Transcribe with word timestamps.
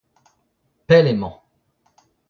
Pell 0.87 1.07
emañ. 1.13 1.33